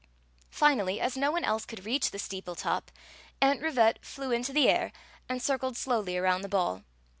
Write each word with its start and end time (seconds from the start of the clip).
Finally, 0.49 0.99
as 0.99 1.15
no 1.15 1.29
one 1.31 1.43
else 1.43 1.63
could 1.63 1.85
reach 1.85 2.09
the 2.09 2.17
steeple 2.17 2.55
top, 2.55 2.89
Aunt 3.39 3.61
Rivette 3.61 4.03
flew 4.03 4.31
into 4.31 4.51
the 4.51 4.67
air 4.67 4.91
and 5.29 5.43
circled 5.43 5.77
slowly 5.77 6.17
around 6.17 6.41
the 6.41 6.49
ball. 6.49 6.81